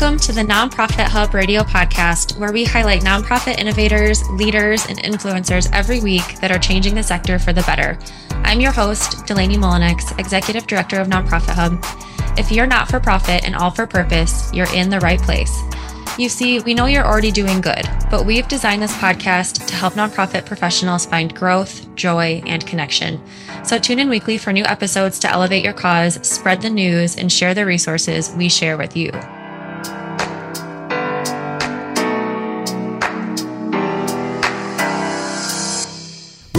[0.00, 5.68] Welcome to the Nonprofit Hub Radio podcast, where we highlight nonprofit innovators, leaders, and influencers
[5.74, 7.98] every week that are changing the sector for the better.
[8.42, 11.84] I'm your host, Delaney Mullennix, Executive Director of Nonprofit Hub.
[12.38, 15.54] If you're not for profit and all for purpose, you're in the right place.
[16.16, 19.94] You see, we know you're already doing good, but we've designed this podcast to help
[19.94, 23.22] nonprofit professionals find growth, joy, and connection.
[23.64, 27.30] So tune in weekly for new episodes to elevate your cause, spread the news, and
[27.30, 29.12] share the resources we share with you.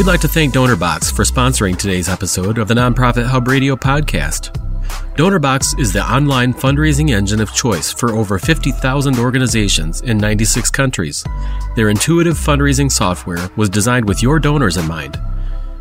[0.02, 4.52] We'd like to thank DonorBox for sponsoring today's episode of the Nonprofit Hub Radio podcast.
[5.16, 11.24] DonorBox is the online fundraising engine of choice for over 50,000 organizations in 96 countries.
[11.76, 15.22] Their intuitive fundraising software was designed with your donors in mind.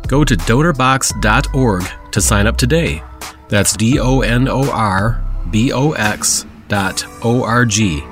[0.07, 3.01] Go to donorbox.org to sign up today.
[3.49, 8.03] That's D O N O R B O X dot O R G.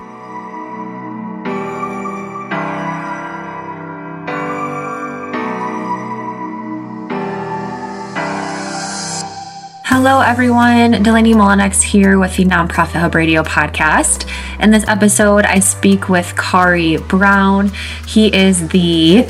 [10.01, 11.03] Hello, everyone.
[11.03, 14.31] Delaney Mullennix here with the Nonprofit Hub Radio podcast.
[14.57, 17.69] In this episode, I speak with Khari Brown.
[18.07, 19.29] He is the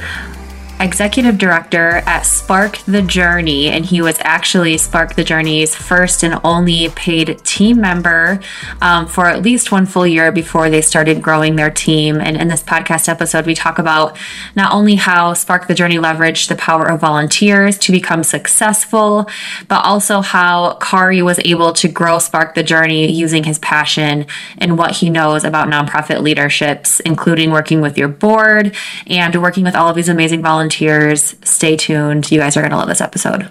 [0.79, 6.39] executive director at Spark the Journey, and he was actually Spark the Journey's first and
[6.43, 8.39] only paid team member
[8.81, 12.21] um, for at least one full year before they started growing their team.
[12.21, 14.17] And in this podcast episode, we talk about
[14.55, 19.29] not only how Spark the Journey leveraged the power of volunteers to become successful,
[19.67, 24.25] but also how Khari was able to grow Spark the Journey using his passion
[24.57, 28.75] and what he knows about nonprofit leaderships, including working with your board
[29.07, 31.35] and working with all of these amazing volunteers volunteers.
[31.43, 32.31] Stay tuned.
[32.31, 33.49] You guys are going to love this episode.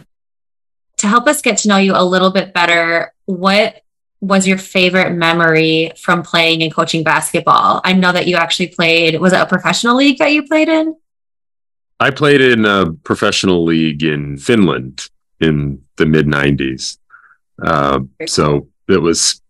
[0.98, 3.82] To help us get to know you a little bit better, what
[4.20, 7.80] was your favorite memory from playing and coaching basketball?
[7.84, 10.96] I know that you actually played, was it a professional league that you played in?
[12.00, 15.08] I played in a professional league in Finland
[15.40, 16.98] in the mid 90s.
[17.60, 19.40] Uh, so it was,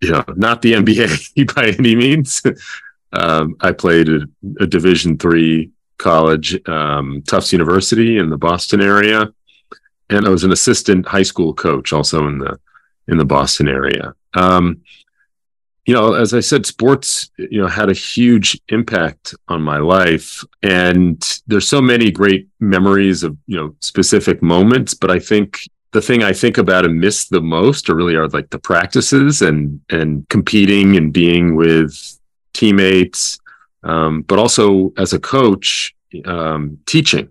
[0.00, 2.42] you know, not the NBA by any means.
[3.12, 4.28] um, I played a,
[4.60, 9.32] a Division three college, um, Tufts University in the Boston area,
[10.10, 12.58] and I was an assistant high school coach also in the
[13.08, 14.14] in the Boston area.
[14.34, 14.82] Um,
[15.86, 20.42] you know, as I said, sports you know had a huge impact on my life,
[20.62, 24.94] and there's so many great memories of you know specific moments.
[24.94, 28.28] But I think the thing I think about and miss the most or really are
[28.28, 32.18] like the practices and and competing and being with
[32.52, 33.38] teammates
[33.84, 37.30] um, but also as a coach, um, teaching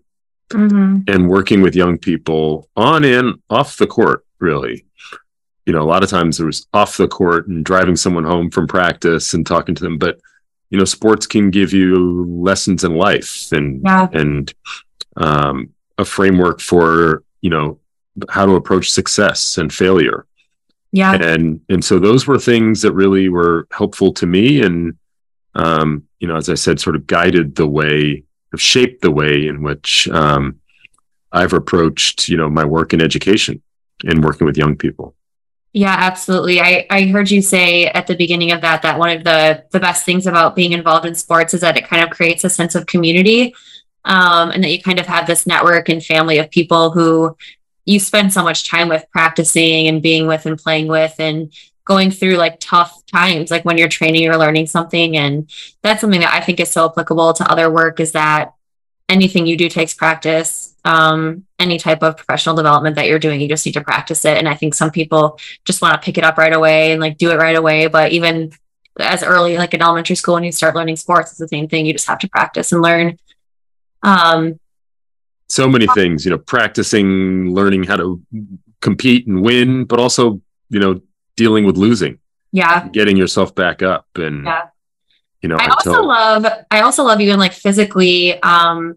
[0.49, 0.99] mm-hmm.
[1.07, 4.85] and working with young people on and off the court, really.
[5.65, 8.51] You know, a lot of times there was off the court and driving someone home
[8.51, 10.19] from practice and talking to them, but
[10.69, 14.07] you know, sports can give you lessons in life and yeah.
[14.11, 14.53] and
[15.17, 17.79] um, a framework for you know
[18.29, 20.25] how to approach success and failure.
[20.91, 24.97] Yeah, and and so those were things that really were helpful to me and
[25.55, 29.47] um, you know, as I said, sort of guided the way, have shaped the way
[29.47, 30.59] in which um,
[31.31, 33.61] I've approached, you know, my work in education
[34.05, 35.15] and working with young people.
[35.73, 36.61] Yeah, absolutely.
[36.61, 39.79] I, I heard you say at the beginning of that that one of the the
[39.79, 42.75] best things about being involved in sports is that it kind of creates a sense
[42.75, 43.55] of community,
[44.05, 47.35] um, and that you kind of have this network and family of people who
[47.85, 51.51] you spend so much time with practicing and being with and playing with and
[51.85, 55.17] going through like tough times, like when you're training or learning something.
[55.17, 55.49] And
[55.81, 58.53] that's something that I think is so applicable to other work is that
[59.09, 60.75] anything you do takes practice.
[60.85, 64.37] Um, any type of professional development that you're doing, you just need to practice it.
[64.37, 67.17] And I think some people just want to pick it up right away and like
[67.17, 67.87] do it right away.
[67.87, 68.51] But even
[68.99, 71.85] as early, like in elementary school, when you start learning sports, it's the same thing.
[71.85, 73.17] You just have to practice and learn.
[74.03, 74.59] Um,
[75.47, 78.21] so many things, you know, practicing, learning how to
[78.81, 81.01] compete and win, but also, you know,
[81.35, 82.19] dealing with losing.
[82.51, 82.87] Yeah.
[82.89, 84.67] Getting yourself back up and yeah.
[85.41, 85.95] you know, I until...
[85.95, 88.95] also love I also love even like physically um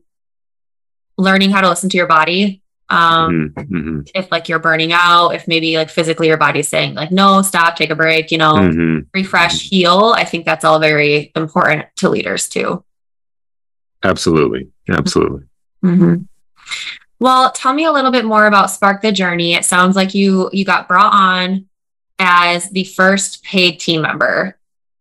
[1.17, 2.63] learning how to listen to your body.
[2.89, 3.77] Um mm-hmm.
[3.77, 4.01] mm-hmm.
[4.15, 7.77] if like you're burning out, if maybe like physically your body's saying like no, stop,
[7.77, 9.09] take a break, you know, mm-hmm.
[9.15, 10.13] refresh, heal.
[10.15, 12.85] I think that's all very important to leaders too.
[14.05, 14.69] Absolutely.
[14.89, 15.45] Absolutely.
[15.85, 16.23] Mm-hmm.
[17.19, 19.55] Well, tell me a little bit more about Spark the Journey.
[19.55, 21.67] It sounds like you you got brought on
[22.19, 24.57] as the first paid team member.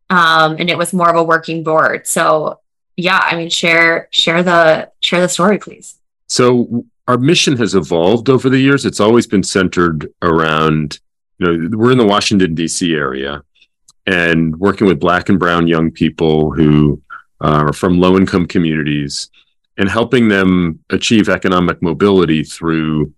[0.09, 2.07] Um, and it was more of a working board.
[2.07, 2.59] So
[2.97, 5.95] yeah, I mean, share share the share the story, please.
[6.27, 8.85] So our mission has evolved over the years.
[8.85, 10.99] It's always been centered around,
[11.39, 12.93] you know, we're in the Washington D.C.
[12.93, 13.43] area,
[14.05, 17.01] and working with black and brown young people who
[17.41, 19.29] uh, are from low income communities
[19.77, 23.13] and helping them achieve economic mobility through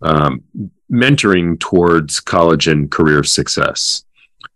[0.00, 0.42] um,
[0.90, 4.04] mentoring towards college and career success.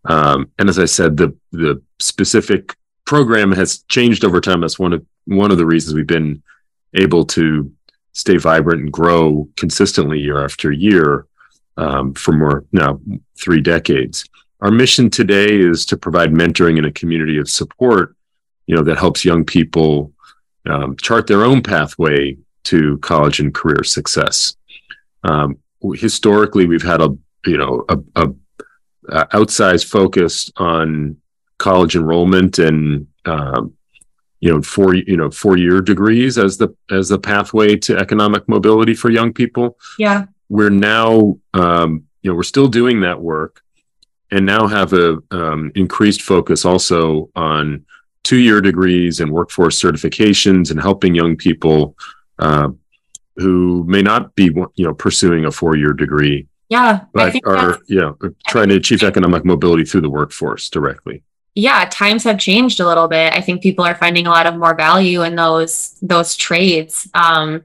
[0.05, 4.61] Um, and as I said, the the specific program has changed over time.
[4.61, 6.43] That's one of one of the reasons we've been
[6.95, 7.73] able to
[8.13, 11.27] stay vibrant and grow consistently year after year
[11.77, 13.01] um, for more now
[13.39, 14.25] three decades.
[14.61, 18.15] Our mission today is to provide mentoring in a community of support,
[18.67, 20.13] you know, that helps young people
[20.69, 24.57] um, chart their own pathway to college and career success.
[25.25, 25.59] Um,
[25.91, 27.11] historically, we've had a
[27.47, 28.29] you know a, a,
[29.09, 31.17] a outsized focus on
[31.59, 33.75] college enrollment and um,
[34.41, 38.49] you know four you know four year degrees as the as the pathway to economic
[38.49, 39.79] mobility for young people.
[39.99, 43.63] Yeah, we're now um, you know we're still doing that work,
[44.31, 47.85] and now have a um, increased focus also on
[48.25, 51.97] two year degrees and workforce certifications and helping young people
[52.39, 52.69] uh,
[53.43, 58.13] who may not be you know pursuing a four year degree yeah but are yeah
[58.47, 61.23] trying to achieve economic mobility through the workforce directly.
[61.55, 63.33] Yeah times have changed a little bit.
[63.35, 67.09] I think people are finding a lot of more value in those those trades.
[67.13, 67.65] Um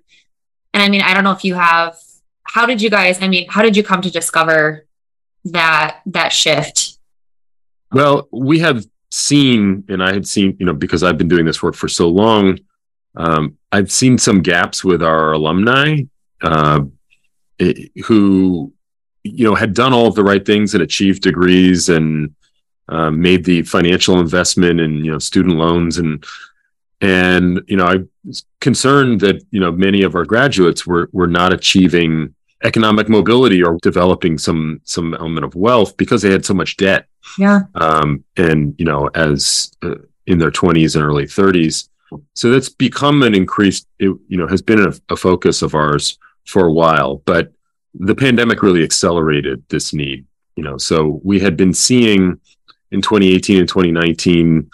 [0.74, 1.96] and i mean i don't know if you have
[2.44, 4.86] how did you guys i mean how did you come to discover
[5.46, 6.98] that that shift?
[7.92, 11.64] Well we have seen and i had seen you know because i've been doing this
[11.64, 12.60] work for so long
[13.16, 16.00] um, I've seen some gaps with our alumni
[16.42, 16.82] uh,
[18.06, 18.74] who,
[19.24, 22.34] you know, had done all of the right things and achieved degrees and
[22.90, 26.26] uh, made the financial investment in you know student loans and
[27.02, 31.28] and you know I was concerned that you know many of our graduates were were
[31.28, 32.34] not achieving
[32.64, 37.06] economic mobility or developing some some element of wealth because they had so much debt.
[37.38, 37.62] Yeah.
[37.76, 39.96] Um, and you know, as uh,
[40.26, 41.90] in their 20s and early 30s,
[42.33, 46.18] so that's become an increased, it, you know, has been a, a focus of ours
[46.45, 47.51] for a while, but
[47.94, 50.25] the pandemic really accelerated this need,
[50.56, 52.39] you know, so we had been seeing
[52.92, 54.69] in 2018 and 2019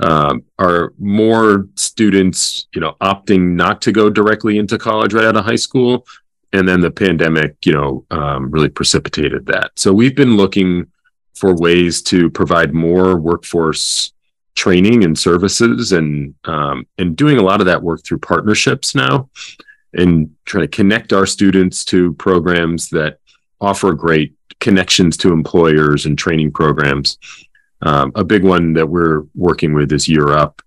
[0.00, 5.36] um, are more students, you know, opting not to go directly into college right out
[5.36, 6.06] of high school,
[6.52, 9.72] and then the pandemic, you know, um, really precipitated that.
[9.76, 10.86] So we've been looking
[11.34, 14.12] for ways to provide more workforce
[14.54, 19.28] training and services and um, and doing a lot of that work through partnerships now
[19.92, 23.18] and trying to connect our students to programs that
[23.60, 27.18] offer great connections to employers and training programs.
[27.82, 30.62] Um, a big one that we're working with is Year Up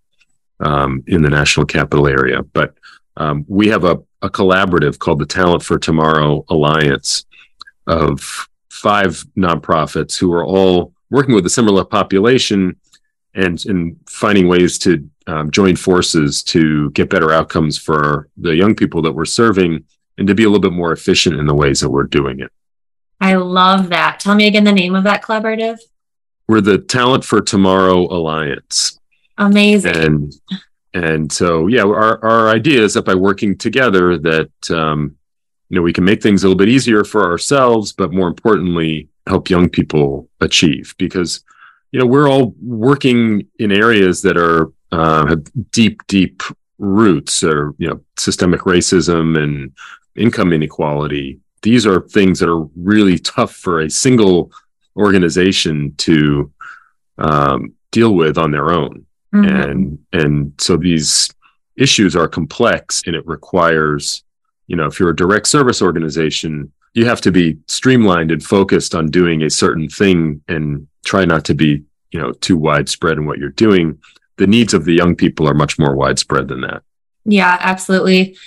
[0.60, 2.44] um, in the national capital area.
[2.44, 2.76] But
[3.18, 7.26] um, we have a, a collaborative called the Talent for Tomorrow Alliance
[7.88, 12.76] of five nonprofits who are all working with a similar population
[13.34, 18.76] and and finding ways to um, join forces to get better outcomes for the young
[18.76, 19.84] people that we're serving
[20.18, 22.52] and to be a little bit more efficient in the ways that we're doing it.
[23.20, 24.20] I love that.
[24.20, 25.80] Tell me again the name of that collaborative.
[26.48, 29.00] We're the Talent for Tomorrow Alliance.
[29.38, 29.96] Amazing.
[29.96, 30.34] And
[30.94, 35.16] and so yeah, our our idea is that by working together that um,
[35.70, 39.10] you know we can make things a little bit easier for ourselves, but more importantly,
[39.28, 41.44] help young people achieve because
[41.92, 46.44] you know, we're all working in areas that are uh, have deep, deep
[46.78, 49.74] roots, or you know, systemic racism and
[50.16, 51.40] income inequality.
[51.62, 54.52] These are things that are really tough for a single
[54.96, 56.52] organization to
[57.18, 59.46] um, deal with on their own, mm-hmm.
[59.46, 61.34] and and so these
[61.78, 64.24] issues are complex, and it requires,
[64.68, 68.96] you know, if you're a direct service organization, you have to be streamlined and focused
[68.96, 73.26] on doing a certain thing and try not to be you know too widespread in
[73.26, 74.00] what you're doing.
[74.38, 76.84] The needs of the young people are much more widespread than that.
[77.26, 78.38] Yeah absolutely.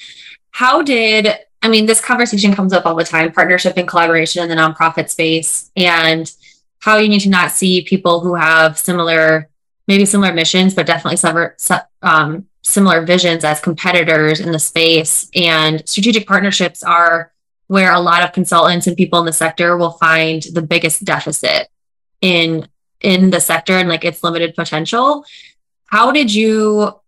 [0.50, 1.28] How did
[1.62, 5.10] i mean this conversation comes up all the time partnership and collaboration in the nonprofit
[5.10, 6.32] space and
[6.78, 9.50] how you need to not see people who have similar
[9.86, 11.56] maybe similar missions but definitely sever,
[12.02, 15.30] um, similar visions as competitors in the space.
[15.34, 17.32] And strategic partnerships are
[17.70, 21.68] where a lot of consultants and people in the sector will find the biggest deficit
[22.20, 22.66] in
[23.00, 25.24] in the sector and like its limited potential.
[25.86, 26.98] How did you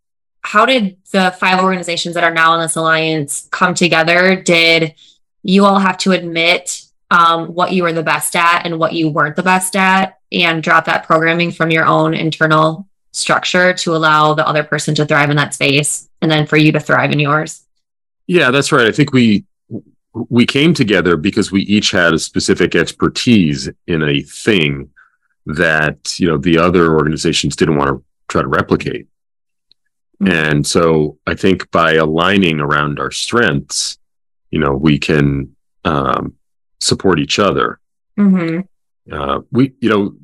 [0.43, 4.41] how did the five organizations that are now in this alliance come together?
[4.41, 4.95] Did
[5.43, 9.09] you all have to admit um, what you were the best at and what you
[9.09, 14.35] weren't the best at and drop that programming from your own internal structure to allow
[14.35, 17.19] the other person to thrive in that space and then for you to thrive in
[17.19, 17.65] yours?
[18.29, 18.87] Yeah, that's right.
[18.87, 19.45] I think we
[20.29, 24.91] we came together because we each had a specific expertise in a thing
[25.47, 29.07] that you know the other organizations didn't want to try to replicate.
[30.23, 30.31] Mhm.
[30.31, 33.99] And so I think by aligning around our strengths,
[34.51, 36.35] you know, we can um,
[36.81, 37.81] support each other.
[38.17, 38.61] hmm
[39.11, 40.15] Uh, we, you know,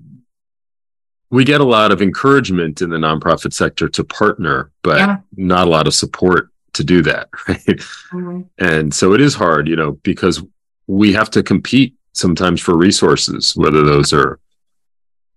[1.30, 5.16] we get a lot of encouragement in the nonprofit sector to partner, but Yeah.
[5.36, 7.28] not a lot of support to do that.
[7.48, 7.82] Right.
[8.10, 10.42] hmm And so it is hard, you know, because
[10.86, 14.40] we have to compete sometimes for resources, whether those are,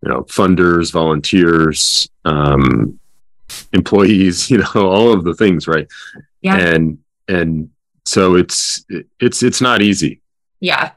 [0.01, 2.99] you know, funders, volunteers, um,
[3.73, 5.87] employees, you know, all of the things, right?
[6.41, 6.57] Yeah.
[6.57, 7.69] And and
[8.05, 8.85] so it's
[9.19, 10.21] it's it's not easy.
[10.59, 10.91] Yeah.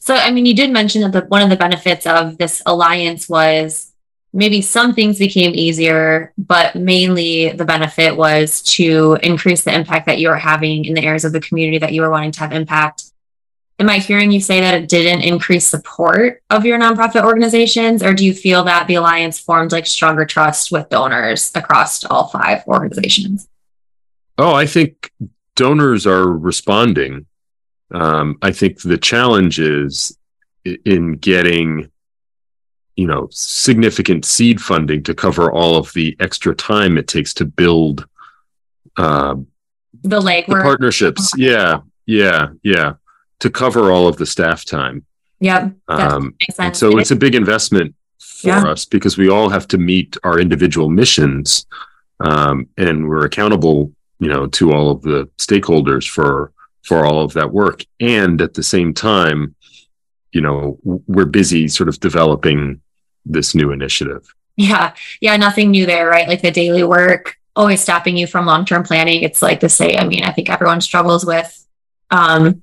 [0.00, 3.28] So, I mean, you did mention that the, one of the benefits of this alliance
[3.28, 3.91] was
[4.32, 10.18] maybe some things became easier, but mainly the benefit was to increase the impact that
[10.18, 12.52] you were having in the areas of the community that you were wanting to have
[12.52, 13.04] impact.
[13.78, 18.14] Am I hearing you say that it didn't increase support of your nonprofit organizations, or
[18.14, 22.66] do you feel that the alliance formed like stronger trust with donors across all five
[22.66, 23.48] organizations?
[24.38, 25.10] Oh, I think
[25.56, 27.26] donors are responding.
[27.92, 30.16] Um, I think the challenge is
[30.64, 31.90] in getting,
[32.96, 37.44] you know, significant seed funding to cover all of the extra time it takes to
[37.44, 38.06] build
[38.96, 39.34] uh,
[40.02, 41.30] The leg the partnerships.
[41.36, 42.94] Yeah, yeah, yeah,
[43.40, 45.04] to cover all of the staff time.
[45.40, 45.72] Yep.
[45.88, 46.78] Um, makes sense.
[46.78, 48.62] so it's a big investment for Yeah.
[48.70, 51.66] us because we all have to meet our individual missions,
[52.20, 56.52] um, and we're accountable, you know, to all of the stakeholders for
[56.84, 57.84] for all of that work.
[58.00, 59.54] And at the same time,
[60.32, 62.80] you know, we're busy sort of developing
[63.24, 64.34] this new initiative.
[64.56, 64.94] Yeah.
[65.20, 65.36] Yeah.
[65.36, 66.28] Nothing new there, right?
[66.28, 69.22] Like the daily work always stopping you from long term planning.
[69.22, 69.98] It's like the same.
[69.98, 71.66] I mean, I think everyone struggles with
[72.10, 72.62] um,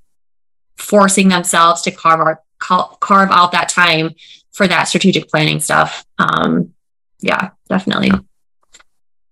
[0.77, 2.38] forcing themselves to carve,
[2.69, 4.15] out, carve out that time
[4.51, 6.05] for that strategic planning stuff.
[6.17, 6.73] Um,
[7.19, 8.11] yeah, definitely.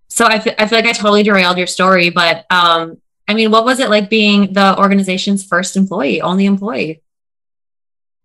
[0.09, 3.65] So I I feel like I totally derailed your story, but um, I mean, what
[3.65, 7.01] was it like being the organization's first employee, only employee?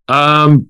[0.07, 0.69] Um,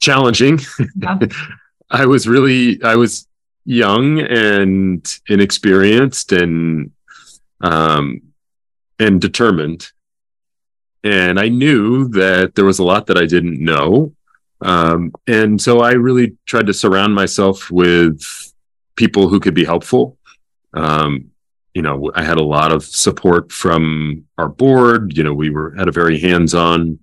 [0.00, 0.60] challenging.
[0.96, 1.18] Yeah.
[1.90, 3.28] I was really, I was
[3.64, 6.90] young and inexperienced and,
[7.60, 8.22] um,
[8.98, 9.90] and determined.
[11.04, 14.12] And I knew that there was a lot that I didn't know.
[14.60, 18.20] Um, and so I really tried to surround myself with
[18.96, 20.16] people who could be helpful.
[20.74, 21.30] Um,
[21.74, 25.16] you know, I had a lot of support from our board.
[25.16, 26.98] You know, we were had a very hands-on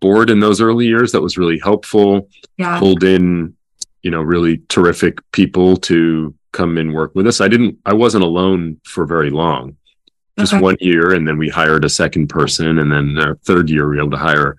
[0.00, 2.28] board in those early years that was really helpful
[2.58, 2.78] Yeah.
[2.78, 3.54] pulled in
[4.02, 8.24] you know really terrific people to come and work with us i didn't i wasn't
[8.24, 9.76] alone for very long
[10.38, 10.62] just Okay.
[10.62, 13.96] one year and then we hired a second person and then our third year we
[13.96, 14.56] were able to hire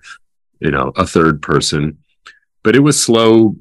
[0.60, 1.98] you know a third person
[2.62, 3.56] but it was slow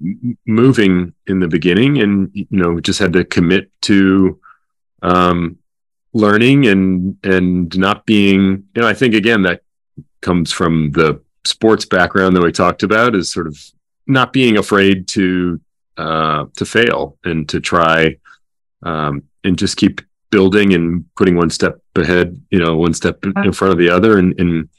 [0.45, 4.39] moving in the beginning and you know we just had to commit to
[5.01, 5.57] um
[6.13, 9.61] learning and and not being you know i think again that
[10.21, 13.57] comes from the sports background that we talked about is sort of
[14.07, 15.59] not being afraid to
[15.97, 18.17] uh, to fail and to try
[18.83, 23.51] um, and just keep building and putting one step ahead, you know, one step in
[23.51, 24.69] front of the other, and and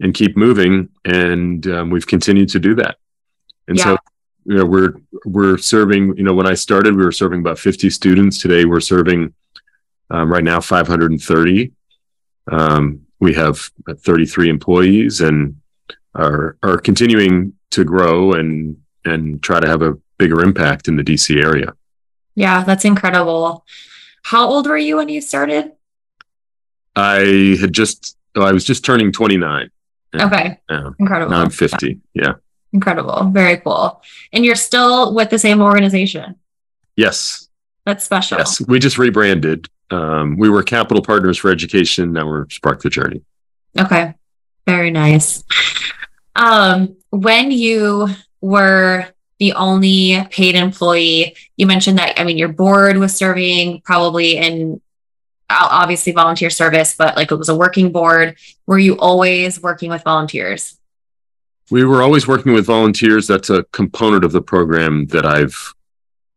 [0.00, 0.88] and keep moving.
[1.04, 2.96] And um, we've continued to do that.
[3.68, 3.96] And so,
[4.44, 6.16] you know, we're we're serving.
[6.16, 8.40] You know, when I started, we were serving about fifty students.
[8.40, 9.34] Today, we're serving
[10.10, 11.72] um, right now 530.
[12.50, 15.59] Um, we have 33 employees and
[16.14, 21.02] are are continuing to grow and and try to have a bigger impact in the
[21.02, 21.72] DC area.
[22.34, 23.64] Yeah, that's incredible.
[24.24, 25.72] How old were you when you started?
[26.96, 29.70] I had just oh, I was just turning 29.
[30.12, 30.26] Yeah.
[30.26, 30.90] Okay, Yeah.
[30.98, 31.30] incredible.
[31.30, 32.00] Now I'm 50.
[32.14, 32.34] Yeah.
[32.72, 33.30] Incredible.
[33.32, 34.02] Very cool.
[34.32, 36.36] And you're still with the same organization.
[36.96, 37.48] Yes.
[37.86, 38.38] That's special.
[38.38, 38.60] Yes.
[38.66, 39.68] We just rebranded.
[39.90, 42.12] Um, we were Capital Partners for Education.
[42.12, 43.22] Now we're Spark the Journey.
[43.78, 44.14] Okay.
[44.66, 45.42] Very nice.
[46.40, 48.08] Um, when you
[48.40, 49.06] were
[49.38, 54.80] the only paid employee, you mentioned that, I mean, your board was serving probably in
[55.50, 58.36] obviously volunteer service, but like it was a working board.
[58.66, 60.78] Were you always working with volunteers?
[61.70, 63.26] We were always working with volunteers.
[63.26, 65.74] That's a component of the program that I've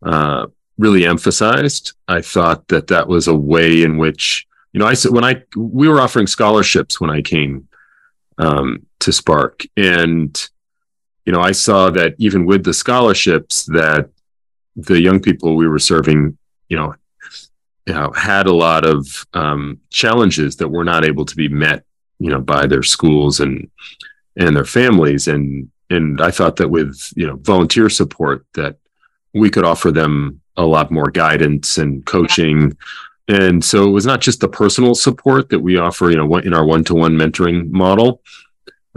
[0.04, 1.94] uh, really emphasized.
[2.10, 5.44] I thought that that was a way in which, you know, I said when I
[5.56, 7.70] we were offering scholarships when I came
[8.38, 10.50] um, to Spark, and
[11.26, 14.10] you know, I saw that even with the scholarships, that
[14.76, 16.38] the young people we were serving,
[16.68, 16.96] you know,
[17.86, 21.84] you know, had a lot of um, challenges that were not able to be met,
[22.20, 23.70] you know, by their schools and
[24.36, 28.78] and their families and and I thought that with you know volunteer support that
[29.34, 32.78] we could offer them a lot more guidance and coaching.
[33.28, 36.54] And so it was not just the personal support that we offer, you know, in
[36.54, 38.22] our one-to-one mentoring model,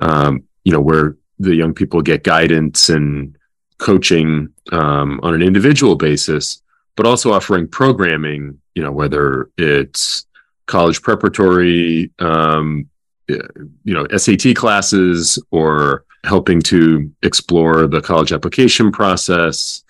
[0.00, 3.36] um, you know, where the young people get guidance and
[3.78, 6.62] coaching um, on an individual basis,
[6.96, 10.26] but also offering programming, you know, whether it's
[10.66, 12.88] college preparatory, um,
[13.28, 13.38] you
[13.84, 19.84] know, SAT classes or helping to explore the college application process,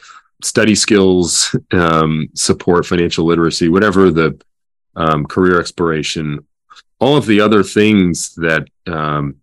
[0.47, 4.41] study skills, um, support financial literacy, whatever the
[4.95, 6.47] um, career exploration,
[7.00, 9.37] all of the other things that um,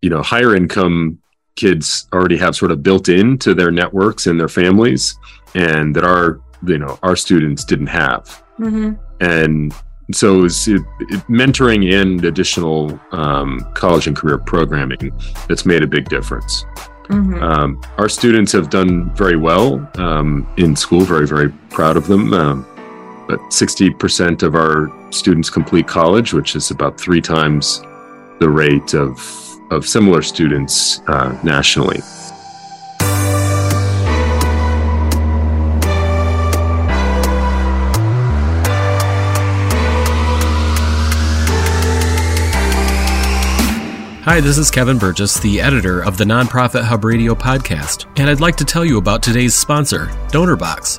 [0.00, 1.18] you know higher income
[1.56, 5.18] kids already have sort of built into their networks and their families,
[5.54, 8.92] and that our you know our students didn't have, mm-hmm.
[9.20, 9.74] and
[10.12, 15.12] so it was it, it, mentoring and additional um, college and career programming
[15.48, 16.64] that's made a big difference.
[17.10, 17.42] Mm-hmm.
[17.42, 22.32] Um, our students have done very well um, in school, very, very proud of them.
[22.32, 22.66] Um,
[23.26, 27.82] but 60% of our students complete college, which is about three times
[28.38, 29.18] the rate of,
[29.70, 32.00] of similar students uh, nationally.
[44.30, 48.38] Hi, this is Kevin Burgess, the editor of the Nonprofit Hub Radio podcast, and I'd
[48.38, 50.98] like to tell you about today's sponsor, DonorBox.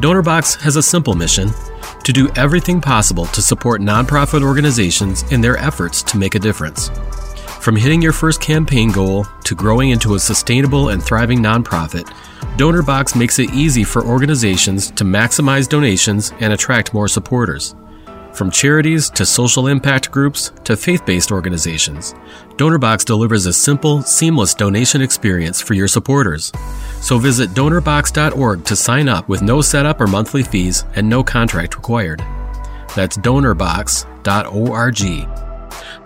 [0.00, 1.50] DonorBox has a simple mission
[2.02, 6.88] to do everything possible to support nonprofit organizations in their efforts to make a difference.
[7.60, 12.12] From hitting your first campaign goal to growing into a sustainable and thriving nonprofit,
[12.56, 17.76] DonorBox makes it easy for organizations to maximize donations and attract more supporters.
[18.36, 22.12] From charities to social impact groups to faith based organizations,
[22.58, 26.52] DonorBox delivers a simple, seamless donation experience for your supporters.
[27.00, 31.76] So visit donorbox.org to sign up with no setup or monthly fees and no contract
[31.76, 32.18] required.
[32.94, 35.00] That's donorbox.org.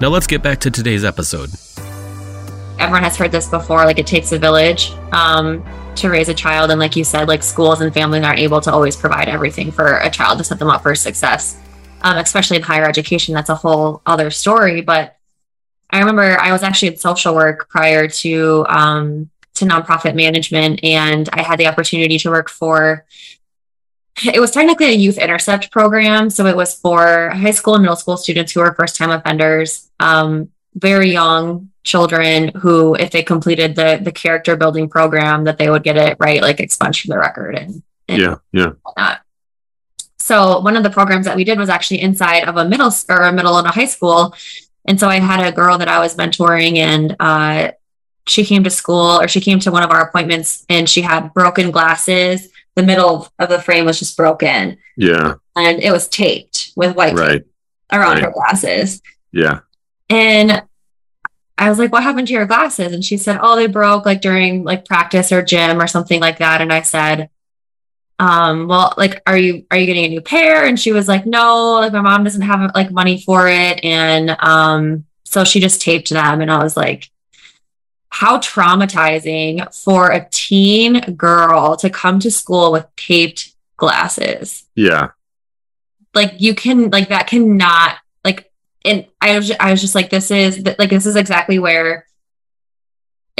[0.00, 1.50] Now let's get back to today's episode.
[2.78, 5.64] Everyone has heard this before like it takes a village um,
[5.96, 6.70] to raise a child.
[6.70, 9.96] And like you said, like schools and families aren't able to always provide everything for
[9.96, 11.56] a child to set them up for success
[12.02, 13.34] um, especially in higher education.
[13.34, 14.80] That's a whole other story.
[14.80, 15.16] But
[15.90, 21.28] I remember I was actually in social work prior to um, to nonprofit management, and
[21.32, 23.04] I had the opportunity to work for.
[24.22, 27.96] It was technically a youth intercept program, so it was for high school and middle
[27.96, 33.74] school students who were first time offenders, um, very young children who, if they completed
[33.74, 37.18] the the character building program, that they would get it right, like expunged from the
[37.18, 38.72] record and, and yeah, yeah.
[38.82, 39.20] Whatnot.
[40.20, 43.22] So one of the programs that we did was actually inside of a middle or
[43.22, 44.34] a middle and a high school.
[44.86, 47.72] And so I had a girl that I was mentoring and uh,
[48.26, 51.32] she came to school or she came to one of our appointments and she had
[51.34, 52.48] broken glasses.
[52.74, 54.78] The middle of the frame was just broken.
[54.96, 55.34] Yeah.
[55.56, 57.38] And it was taped with white right.
[57.38, 57.46] tape
[57.92, 58.24] around right.
[58.24, 59.02] her glasses.
[59.32, 59.60] Yeah.
[60.08, 60.62] And
[61.58, 62.92] I was like, what happened to your glasses?
[62.92, 66.38] And she said, oh, they broke like during like practice or gym or something like
[66.38, 66.60] that.
[66.60, 67.28] And I said,
[68.20, 70.66] um, well, like, are you are you getting a new pair?
[70.66, 73.82] And she was like, no, like my mom doesn't have like money for it.
[73.82, 76.42] And um, so she just taped them.
[76.42, 77.10] And I was like,
[78.10, 84.64] how traumatizing for a teen girl to come to school with taped glasses.
[84.74, 85.12] Yeah.
[86.12, 88.52] Like you can like that cannot like
[88.84, 92.04] and I was I was just like this is like this is exactly where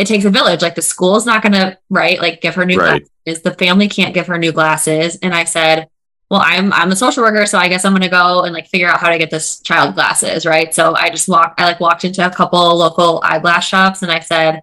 [0.01, 0.63] it takes a village.
[0.63, 2.19] Like the school's not going to, right?
[2.19, 3.07] Like give her new right.
[3.27, 3.43] glasses.
[3.43, 5.17] The family can't give her new glasses.
[5.17, 5.89] And I said,
[6.31, 8.69] well, I'm I'm a social worker, so I guess I'm going to go and like
[8.69, 10.73] figure out how to get this child glasses, right?
[10.73, 11.61] So I just walked.
[11.61, 14.63] I like walked into a couple local eyeglass shops, and I said,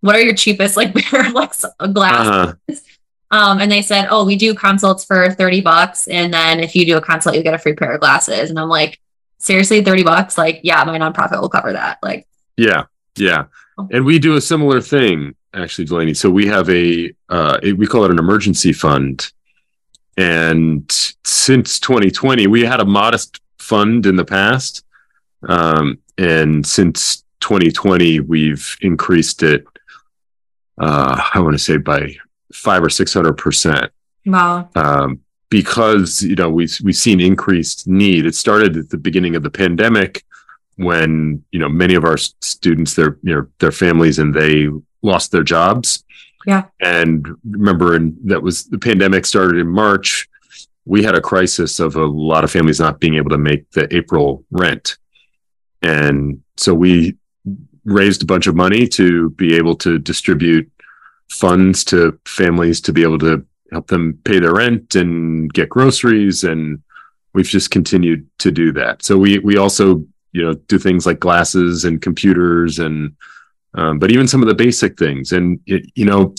[0.00, 1.52] "What are your cheapest like pair of like
[1.92, 2.74] glasses?" Uh-huh.
[3.30, 6.84] Um, and they said, "Oh, we do consults for thirty bucks, and then if you
[6.84, 8.98] do a consult, you get a free pair of glasses." And I'm like,
[9.38, 10.36] "Seriously, thirty bucks?
[10.36, 12.86] Like, yeah, my nonprofit will cover that." Like, yeah,
[13.16, 13.44] yeah
[13.90, 16.14] and we do a similar thing actually delaney.
[16.14, 19.30] So we have a uh, we call it an emergency fund.
[20.16, 20.90] And
[21.24, 24.84] since 2020 we had a modest fund in the past.
[25.48, 29.64] Um, and since 2020 we've increased it
[30.78, 32.16] uh, i want to say by
[32.52, 33.92] five or six hundred percent.
[34.24, 34.68] Wow.
[34.74, 38.26] Um, because you know we've we've seen increased need.
[38.26, 40.24] It started at the beginning of the pandemic
[40.76, 44.68] when you know many of our students their you know their families and they
[45.02, 46.04] lost their jobs.
[46.46, 46.64] Yeah.
[46.80, 50.28] And remember and that was the pandemic started in march
[50.86, 53.94] we had a crisis of a lot of families not being able to make the
[53.94, 54.96] april rent.
[55.82, 57.16] And so we
[57.84, 60.70] raised a bunch of money to be able to distribute
[61.28, 66.44] funds to families to be able to help them pay their rent and get groceries
[66.44, 66.80] and
[67.34, 69.02] we've just continued to do that.
[69.02, 73.16] So we we also you know do things like glasses and computers and
[73.76, 75.32] um, but even some of the basic things.
[75.32, 76.34] And it, you know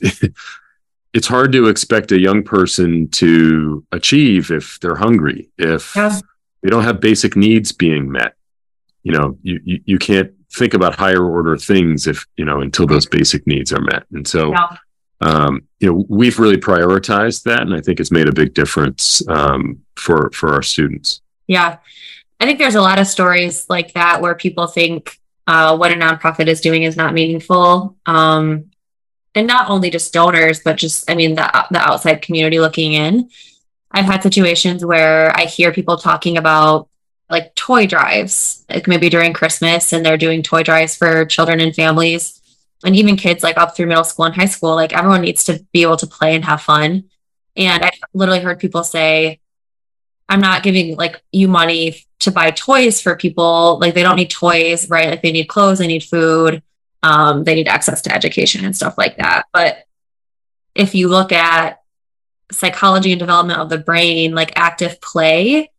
[1.13, 6.19] it's hard to expect a young person to achieve if they're hungry if yeah.
[6.61, 8.35] they don't have basic needs being met.
[9.03, 12.87] You know you, you, you can't think about higher order things if you know until
[12.87, 14.03] those basic needs are met.
[14.11, 14.77] And so yeah.
[15.21, 19.27] um, you know we've really prioritized that and i think it's made a big difference
[19.29, 21.21] um, for for our students.
[21.47, 21.77] Yeah
[22.39, 25.95] i think there's a lot of stories like that where people think uh, what a
[25.95, 28.65] nonprofit is doing is not meaningful um,
[29.33, 33.29] and not only just donors but just i mean the, the outside community looking in
[33.91, 36.89] i've had situations where i hear people talking about
[37.29, 41.75] like toy drives, like maybe during Christmas, and they're doing toy drives for children and
[41.75, 42.41] families,
[42.85, 44.75] and even kids like up through middle school and high school.
[44.75, 47.05] Like everyone needs to be able to play and have fun.
[47.55, 49.39] And I've literally heard people say,
[50.29, 53.79] I'm not giving like you money to buy toys for people.
[53.79, 55.09] Like they don't need toys, right?
[55.09, 56.63] Like they need clothes, they need food,
[57.03, 59.45] um, they need access to education and stuff like that.
[59.53, 59.85] But
[60.75, 61.81] if you look at
[62.51, 65.71] psychology and development of the brain, like active play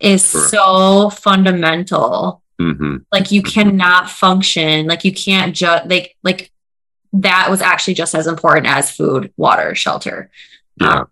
[0.00, 0.48] is sure.
[0.48, 2.42] so fundamental.
[2.60, 2.96] Mm-hmm.
[3.12, 4.86] Like you cannot function.
[4.86, 6.50] Like you can't just like like
[7.12, 10.30] that was actually just as important as food, water, shelter.
[10.80, 11.00] Yeah.
[11.00, 11.08] Um,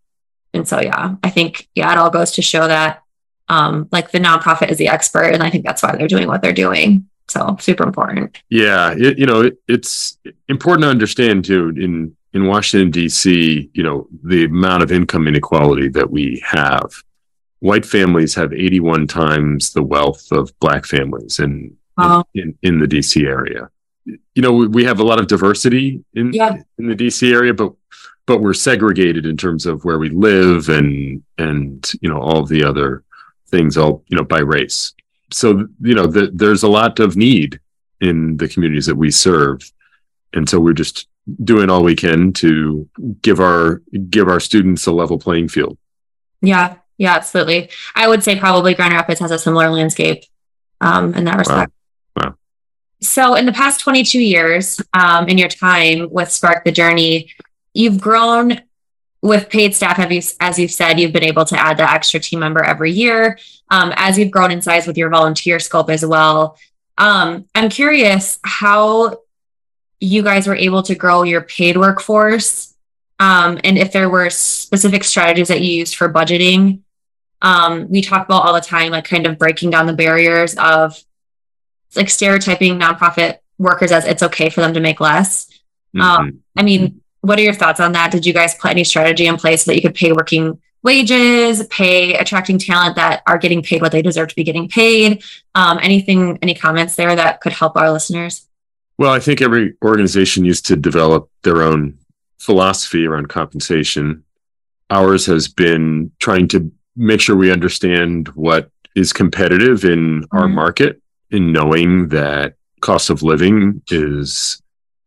[0.52, 3.03] and so yeah, I think yeah, it all goes to show that
[3.48, 6.42] um like the nonprofit is the expert, and I think that's why they're doing what
[6.42, 7.08] they're doing.
[7.28, 8.42] So super important.
[8.48, 13.70] Yeah, it, you know it, it's important to understand too in in Washington D.C.
[13.72, 16.92] You know the amount of income inequality that we have
[17.64, 22.22] white families have 81 times the wealth of black families in, uh-huh.
[22.34, 23.70] in, in, the DC area.
[24.04, 26.58] You know, we, have a lot of diversity in, yeah.
[26.76, 27.72] in the DC area, but,
[28.26, 32.50] but we're segregated in terms of where we live and, and, you know, all of
[32.50, 33.02] the other
[33.48, 34.92] things all, you know, by race.
[35.30, 37.60] So, you know, the, there's a lot of need
[38.00, 39.70] in the communities that we serve.
[40.32, 41.08] And so we're just
[41.42, 42.88] doing all we can to
[43.22, 45.78] give our, give our students a level playing field.
[46.40, 46.76] Yeah.
[46.96, 47.70] Yeah, absolutely.
[47.94, 50.24] I would say probably Grand Rapids has a similar landscape
[50.80, 51.72] um, in that respect.
[52.16, 52.22] Wow.
[52.24, 52.34] wow.
[53.00, 57.32] So, in the past 22 years, um, in your time with Spark the Journey,
[57.72, 58.60] you've grown
[59.24, 59.96] with paid staff.
[59.96, 62.92] Have you, as you've said, you've been able to add the extra team member every
[62.92, 63.38] year.
[63.70, 66.58] Um, as you've grown in size with your volunteer scope as well.
[66.98, 69.22] Um, I'm curious how
[69.98, 72.74] you guys were able to grow your paid workforce
[73.18, 76.82] um, and if there were specific strategies that you used for budgeting
[77.44, 80.98] um, we talk about all the time, like kind of breaking down the barriers of
[81.94, 85.46] like stereotyping nonprofit workers as it's okay for them to make less.
[85.94, 86.00] Mm-hmm.
[86.00, 88.12] Um, I mean, what are your thoughts on that?
[88.12, 91.66] Did you guys put any strategy in place so that you could pay working wages,
[91.68, 95.24] pay attracting talent that are getting paid what they deserve to be getting paid?
[95.54, 98.46] Um, anything, any comments there that could help our listeners?
[98.98, 101.98] Well, I think every organization used to develop their own
[102.38, 104.22] philosophy around compensation.
[104.90, 110.36] Ours has been trying to make sure we understand what is competitive in mm-hmm.
[110.36, 114.60] our market in knowing that cost of living is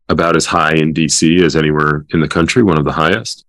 [0.09, 3.45] about as high in DC as anywhere in the country, one of the highest.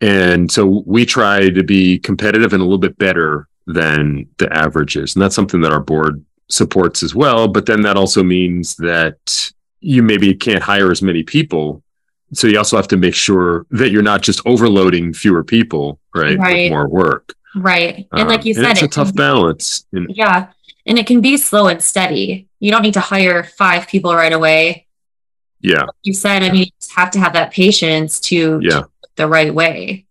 [0.00, 5.14] And so we try to be competitive and a little bit better than the averages.
[5.14, 7.48] And that's something that our board supports as well.
[7.48, 11.82] But then that also means that you maybe can't hire as many people.
[12.32, 16.38] So you also have to make sure that you're not just overloading fewer people, right?
[16.38, 16.64] right.
[16.64, 17.34] With more work.
[17.54, 18.08] Right.
[18.12, 19.86] And like you um, said, it's a tough be, balance.
[19.92, 20.48] yeah.
[20.86, 22.48] And it can be slow and steady.
[22.60, 24.83] You don't need to hire five people right away.
[25.64, 25.82] Yeah.
[25.82, 28.82] Like you said, I mean, you have to have that patience to, yeah.
[28.82, 30.06] To the right way.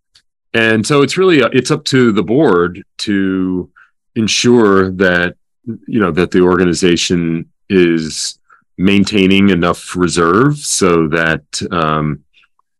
[0.54, 3.70] And so it's really, it's up to the board to
[4.16, 5.36] ensure that,
[5.66, 8.40] you know, that the organization is
[8.78, 12.24] maintaining enough reserve so that, um,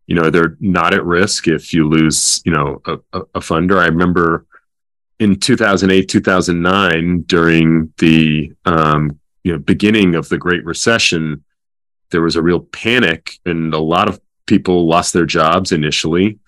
[0.08, 3.80] you know, they're not at risk if you lose, you know, a, a funder.
[3.80, 4.46] I remember
[5.20, 11.44] in 2008 2009 during the um, you know beginning of the great recession
[12.12, 16.40] there was a real panic and a lot of people lost their jobs initially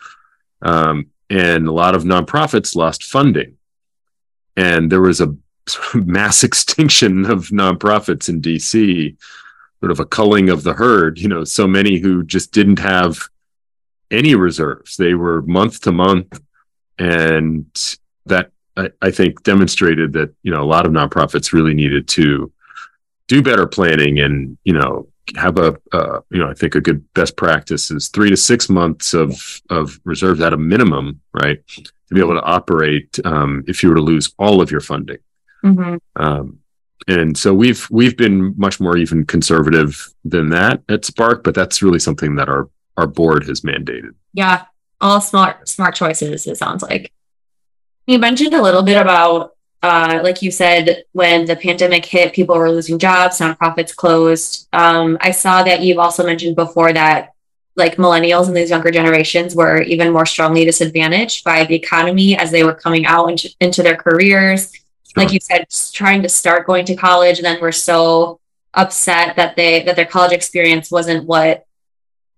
[0.61, 3.57] um, and a lot of nonprofits lost funding.
[4.57, 5.35] And there was a
[5.93, 9.17] mass extinction of nonprofits in dc
[9.79, 13.19] sort of a culling of the herd you know so many who just didn't have
[14.11, 14.97] any reserves.
[14.97, 16.41] They were month to month
[16.97, 17.65] and
[18.25, 22.51] that I, I think demonstrated that you know a lot of nonprofits really needed to
[23.27, 27.11] do better planning and you know have a uh, you know I think a good
[27.13, 32.13] best practice is three to six months of of reserves at a minimum, right, to
[32.13, 35.17] be able to operate um, if you were to lose all of your funding.
[35.63, 35.95] Mm-hmm.
[36.15, 36.59] Um,
[37.07, 41.81] and so we've we've been much more even conservative than that at Spark, but that's
[41.81, 44.13] really something that our our board has mandated.
[44.33, 44.65] Yeah,
[45.01, 46.47] all smart smart choices.
[46.47, 47.11] It sounds like
[48.07, 49.54] you mentioned a little bit about
[49.85, 54.67] uh, like you said, when the pandemic hit, people were losing jobs, nonprofits closed.
[54.73, 57.33] Um, I saw that you've also mentioned before that
[57.75, 62.49] like millennials and these younger generations were even more strongly disadvantaged by the economy as
[62.49, 64.73] they were coming out into, into their careers.
[64.73, 64.81] Sure.
[65.17, 68.39] Like you said, trying to start going to college, and then were so
[68.73, 71.64] upset that they that their college experience wasn't what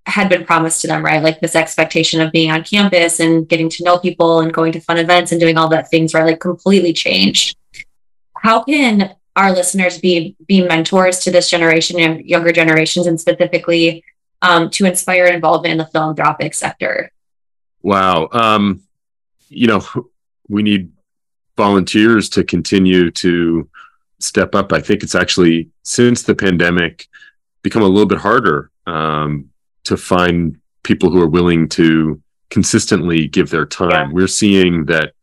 [0.08, 1.22] had been promised to them, right?
[1.22, 4.80] Like this expectation of being on campus and getting to know people and going to
[4.80, 6.26] fun events and doing all that things, right?
[6.26, 7.58] Like completely changed.
[8.38, 14.04] How can our listeners be be mentors to this generation and younger generations, and specifically
[14.42, 17.12] um, to inspire involvement in the philanthropic sector?
[17.82, 18.82] Wow, um,
[19.50, 19.86] you know,
[20.48, 20.92] we need
[21.58, 23.70] volunteers to continue to
[24.20, 24.72] step up.
[24.72, 27.08] I think it's actually since the pandemic
[27.62, 29.50] become a little bit harder um,
[29.88, 34.10] to find people who are willing to consistently give their time.
[34.10, 34.14] Yeah.
[34.14, 35.14] We're seeing that,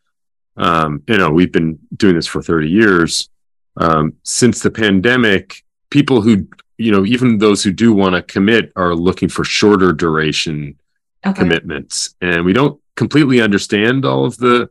[0.57, 3.29] um, you know, we've been doing this for 30 years.
[3.77, 6.47] Um, since the pandemic, people who,
[6.79, 10.79] you know, even those who do want to commit are looking for shorter duration
[11.27, 11.39] okay.
[11.39, 12.15] commitments.
[12.21, 14.71] And we don't completely understand all of the,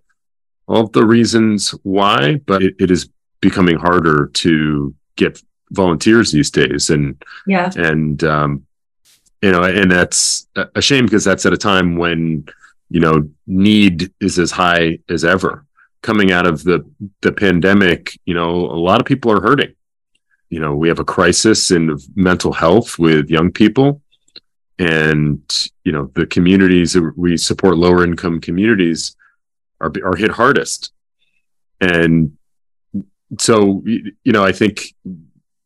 [0.68, 3.10] all of the reasons why, but it, it is
[3.42, 6.90] becoming harder to get volunteers these days.
[6.90, 7.72] And, yeah.
[7.76, 8.66] And, um,
[9.44, 12.46] you know, and that's a shame because that's at a time when,
[12.90, 15.66] you know, need is as high as ever.
[16.02, 19.76] Coming out of the the pandemic, you know, a lot of people are hurting.
[20.50, 24.02] You know, we have a crisis in mental health with young people,
[24.80, 25.42] and
[25.84, 29.14] you know, the communities that we support, lower income communities,
[29.82, 30.94] are are hit hardest.
[31.82, 32.38] And
[33.40, 34.94] so, you know, I think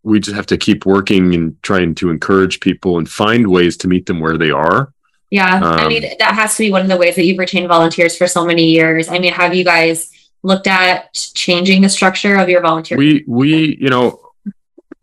[0.03, 3.87] we just have to keep working and trying to encourage people and find ways to
[3.87, 4.93] meet them where they are.
[5.29, 5.55] Yeah.
[5.55, 8.17] Um, I mean, that has to be one of the ways that you've retained volunteers
[8.17, 9.09] for so many years.
[9.09, 10.11] I mean, have you guys
[10.43, 12.97] looked at changing the structure of your volunteer?
[12.97, 14.21] We, we, you know,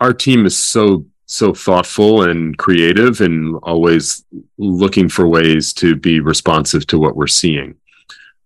[0.01, 4.25] our team is so, so thoughtful and creative and always
[4.57, 7.75] looking for ways to be responsive to what we're seeing.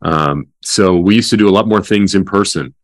[0.03, 2.75] Um, so we used to do a lot more things in person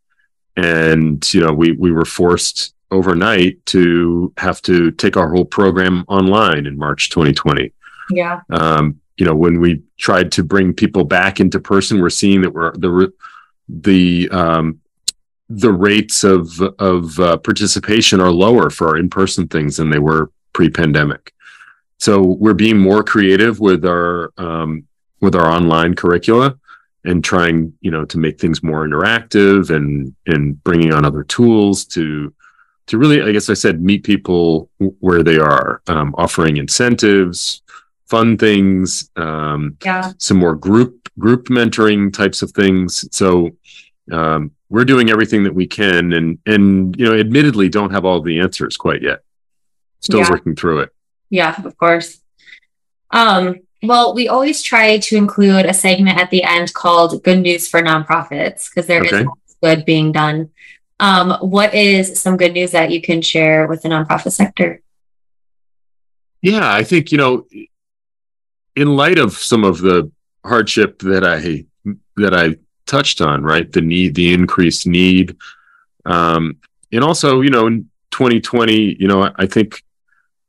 [0.57, 6.05] and, you know, we, we were forced overnight to have to take our whole program
[6.09, 7.73] online in March 2020.
[8.11, 8.41] Yeah.
[8.51, 12.51] Um, you know, when we tried to bring people back into person, we're seeing that
[12.51, 13.13] we're the
[13.69, 14.81] the um,
[15.49, 19.99] the rates of of uh, participation are lower for our in person things than they
[19.99, 21.33] were pre pandemic.
[21.99, 24.87] So we're being more creative with our um,
[25.21, 26.57] with our online curricula
[27.05, 31.85] and trying you know to make things more interactive and and bringing on other tools
[31.85, 32.35] to
[32.87, 37.63] to really, I guess I said, meet people where they are, um, offering incentives,
[38.07, 40.13] fun things, um, yeah.
[40.19, 43.07] some more group group mentoring types of things.
[43.15, 43.57] So
[44.13, 48.21] um, we're doing everything that we can, and and you know, admittedly, don't have all
[48.21, 49.21] the answers quite yet.
[50.01, 50.31] Still yeah.
[50.31, 50.91] working through it.
[51.31, 52.21] Yeah, of course.
[53.11, 57.69] Um, well, we always try to include a segment at the end called "Good News
[57.69, 59.23] for Nonprofits" because there okay.
[59.23, 60.51] is good being done.
[61.01, 64.81] Um, what is some good news that you can share with the nonprofit sector?
[66.41, 67.47] Yeah, I think, you know,
[68.77, 70.11] in light of some of the
[70.45, 71.65] hardship that I
[72.17, 73.71] that I touched on, right?
[73.71, 75.37] The need, the increased need.
[76.05, 76.59] Um,
[76.93, 79.83] and also, you know, in 2020, you know, I think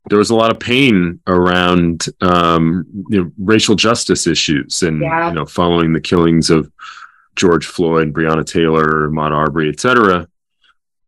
[0.08, 5.28] there was a lot of pain around um, you know, racial justice issues and yeah.
[5.28, 6.70] you know following the killings of
[7.34, 10.28] George Floyd, Breonna Taylor, Ahmaud Arbery, et cetera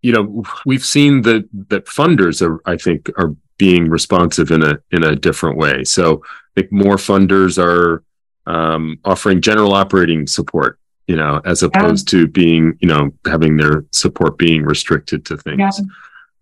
[0.03, 4.79] you know, we've seen that that funders are, I think, are being responsive in a
[4.91, 5.85] in a different way.
[5.85, 8.05] So I think more funders are
[8.47, 12.21] um, offering general operating support, you know, as opposed yeah.
[12.21, 15.59] to being, you know, having their support being restricted to things.
[15.81, 15.85] Yeah.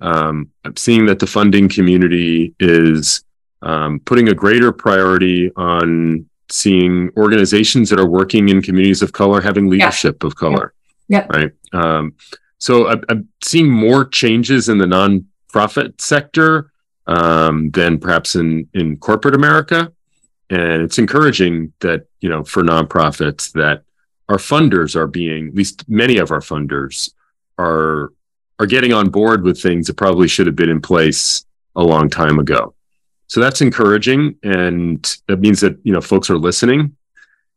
[0.00, 3.24] Um, I'm seeing that the funding community is
[3.62, 9.40] um, putting a greater priority on seeing organizations that are working in communities of color
[9.40, 10.26] having leadership yeah.
[10.26, 10.74] of color.
[11.08, 11.26] Yeah.
[11.30, 11.52] Right.
[12.58, 16.72] So I'm seeing more changes in the nonprofit sector
[17.06, 19.92] um, than perhaps in in corporate America,
[20.50, 23.82] and it's encouraging that you know for nonprofits that
[24.28, 27.12] our funders are being at least many of our funders
[27.58, 28.12] are
[28.58, 31.44] are getting on board with things that probably should have been in place
[31.76, 32.74] a long time ago.
[33.28, 36.96] So that's encouraging, and that means that you know folks are listening.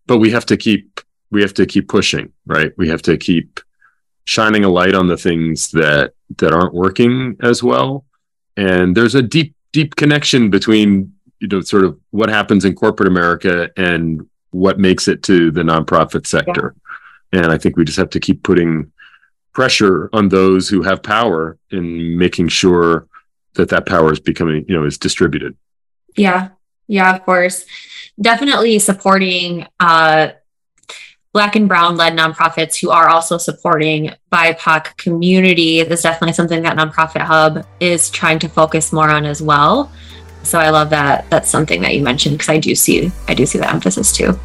[0.08, 1.00] But we have to keep
[1.32, 2.74] we have to keep pushing, right?
[2.78, 3.60] We have to keep
[4.26, 8.06] shining a light on the things that that aren't working as well.
[8.58, 13.08] And there's a deep deep connection between you know sort of what happens in corporate
[13.08, 16.76] America and what makes it to the nonprofit sector.
[17.32, 17.42] Yeah.
[17.42, 18.92] And I think we just have to keep putting
[19.54, 23.08] pressure on those who have power in making sure
[23.54, 25.56] that that power is becoming, you know, is distributed.
[26.16, 26.50] Yeah.
[26.88, 27.66] Yeah, of course.
[28.20, 30.30] Definitely supporting uh
[31.40, 35.84] black and brown led nonprofits who are also supporting BIPOC community.
[35.84, 39.90] That's definitely something that Nonprofit Hub is trying to focus more on as well.
[40.44, 43.46] So I love that that's something that you mentioned because I do see I do
[43.46, 44.38] see the emphasis too.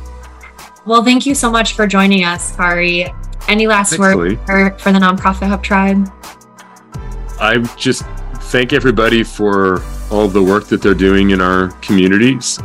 [0.87, 3.13] Well, thank you so much for joining us, Khari.
[3.49, 6.09] Any last words for, for the Nonprofit Hub tribe?
[7.41, 8.05] I just
[8.53, 12.61] thank everybody for all the work that they're doing in our communities.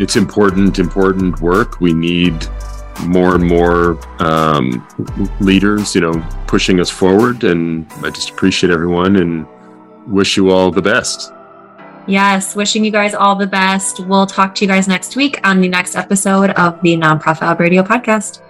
[0.00, 1.80] It's important, important work.
[1.80, 2.44] We need
[3.06, 4.86] more and more um,
[5.40, 6.14] leaders, you know,
[6.46, 7.44] pushing us forward.
[7.44, 9.46] And I just appreciate everyone and
[10.06, 11.32] wish you all the best.
[12.06, 14.00] Yes, wishing you guys all the best.
[14.00, 17.82] We'll talk to you guys next week on the next episode of the Nonprofit Radio
[17.82, 18.40] podcast.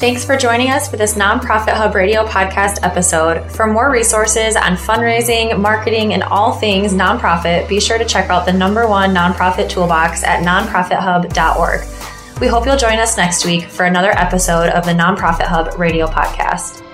[0.00, 3.52] Thanks for joining us for this Nonprofit Hub Radio podcast episode.
[3.52, 8.46] For more resources on fundraising, marketing, and all things nonprofit, be sure to check out
[8.46, 12.40] the number one nonprofit toolbox at nonprofithub.org.
[12.40, 16.06] We hope you'll join us next week for another episode of the Nonprofit Hub Radio
[16.06, 16.89] podcast.